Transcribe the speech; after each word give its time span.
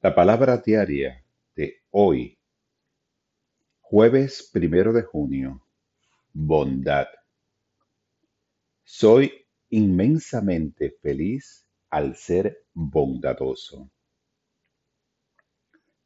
La 0.00 0.14
palabra 0.14 0.58
diaria 0.58 1.24
de 1.56 1.82
hoy, 1.90 2.38
jueves 3.80 4.48
primero 4.52 4.92
de 4.92 5.02
junio, 5.02 5.66
bondad. 6.32 7.08
Soy 8.84 9.44
inmensamente 9.70 10.96
feliz 11.02 11.66
al 11.90 12.14
ser 12.14 12.64
bondadoso. 12.72 13.90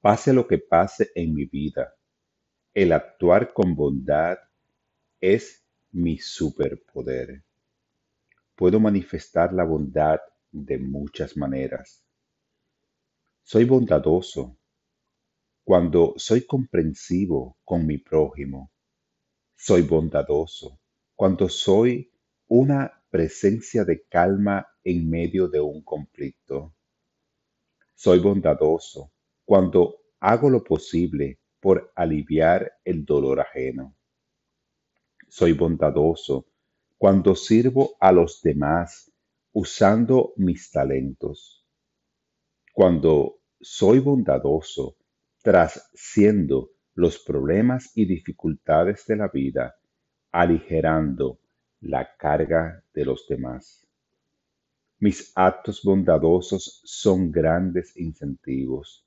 Pase 0.00 0.32
lo 0.32 0.48
que 0.48 0.56
pase 0.56 1.11
en 1.14 1.34
mi 1.34 1.45
vida, 1.45 1.95
el 2.72 2.93
actuar 2.93 3.52
con 3.52 3.74
bondad 3.74 4.38
es 5.20 5.66
mi 5.90 6.16
superpoder. 6.16 7.45
Puedo 8.54 8.80
manifestar 8.80 9.52
la 9.52 9.64
bondad 9.64 10.18
de 10.50 10.79
muchas 10.79 11.36
maneras 11.36 12.02
soy 13.52 13.66
bondadoso 13.66 14.56
cuando 15.62 16.14
soy 16.16 16.46
comprensivo 16.46 17.58
con 17.62 17.84
mi 17.86 17.98
prójimo. 17.98 18.72
Soy 19.54 19.82
bondadoso 19.82 20.80
cuando 21.14 21.50
soy 21.50 22.10
una 22.48 23.04
presencia 23.10 23.84
de 23.84 24.07
calma 24.07 24.66
en 24.82 25.07
medio 25.07 25.48
de 25.48 25.60
un 25.60 25.82
conflicto. 25.82 26.74
Soy 27.94 28.20
bondadoso 28.20 29.12
cuando 29.44 29.98
hago 30.18 30.48
lo 30.48 30.64
posible 30.64 31.38
por 31.60 31.93
aliviar 31.94 32.72
el 32.86 33.05
dolor 33.05 33.41
ajeno. 33.41 33.94
Soy 35.28 35.52
bondadoso 35.52 36.46
cuando 36.96 37.34
sirvo 37.34 37.96
a 38.00 38.12
los 38.12 38.41
demás 38.41 39.12
usando 39.52 40.32
mis 40.36 40.70
talentos 40.70 41.62
cuando 42.72 43.41
soy 43.62 44.00
bondadoso, 44.00 44.97
trasciendo 45.41 46.72
los 46.94 47.18
problemas 47.20 47.92
y 47.94 48.05
dificultades 48.05 49.06
de 49.06 49.16
la 49.16 49.28
vida, 49.28 49.77
aligerando 50.32 51.38
la 51.80 52.16
carga 52.16 52.83
de 52.92 53.05
los 53.05 53.27
demás. 53.28 53.86
Mis 54.98 55.33
actos 55.34 55.83
bondadosos 55.83 56.80
son 56.84 57.30
grandes 57.30 57.96
incentivos. 57.96 59.06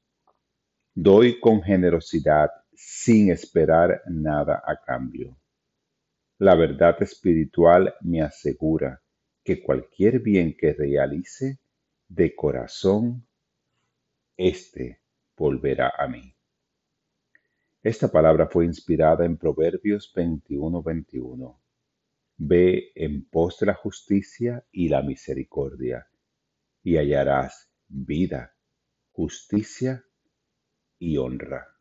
Doy 0.93 1.39
con 1.39 1.61
generosidad 1.61 2.49
sin 2.73 3.31
esperar 3.31 4.01
nada 4.07 4.63
a 4.65 4.81
cambio. 4.81 5.37
La 6.37 6.55
verdad 6.55 7.01
espiritual 7.01 7.93
me 8.01 8.21
asegura 8.21 9.01
que 9.43 9.61
cualquier 9.61 10.19
bien 10.19 10.55
que 10.57 10.73
realice 10.73 11.59
de 12.07 12.35
corazón 12.35 13.25
éste 14.37 15.01
volverá 15.35 15.93
a 15.97 16.07
mí. 16.07 16.35
Esta 17.81 18.07
palabra 18.07 18.47
fue 18.47 18.65
inspirada 18.65 19.25
en 19.25 19.37
Proverbios 19.37 20.11
21:21. 20.15 21.61
Ve 22.37 22.91
en 22.95 23.29
pos 23.29 23.59
de 23.59 23.67
la 23.67 23.75
justicia 23.75 24.65
y 24.71 24.89
la 24.89 25.01
misericordia, 25.01 26.07
y 26.83 26.97
hallarás 26.97 27.71
vida, 27.87 28.55
justicia 29.11 30.03
y 30.97 31.17
honra. 31.17 31.74